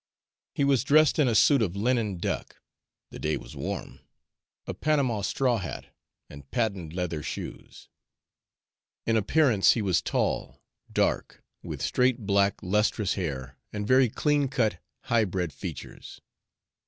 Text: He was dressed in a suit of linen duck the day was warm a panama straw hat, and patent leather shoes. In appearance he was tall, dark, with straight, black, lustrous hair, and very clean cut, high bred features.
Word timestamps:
He 0.55 0.63
was 0.63 0.83
dressed 0.83 1.19
in 1.19 1.27
a 1.27 1.35
suit 1.35 1.61
of 1.61 1.75
linen 1.75 2.17
duck 2.17 2.57
the 3.11 3.19
day 3.19 3.37
was 3.37 3.55
warm 3.55 3.99
a 4.65 4.73
panama 4.73 5.21
straw 5.21 5.59
hat, 5.59 5.93
and 6.27 6.49
patent 6.49 6.93
leather 6.93 7.21
shoes. 7.21 7.87
In 9.05 9.15
appearance 9.15 9.73
he 9.73 9.81
was 9.83 10.01
tall, 10.01 10.59
dark, 10.91 11.43
with 11.61 11.83
straight, 11.83 12.25
black, 12.25 12.63
lustrous 12.63 13.13
hair, 13.13 13.57
and 13.71 13.85
very 13.85 14.09
clean 14.09 14.47
cut, 14.47 14.79
high 15.01 15.23
bred 15.25 15.53
features. 15.53 16.19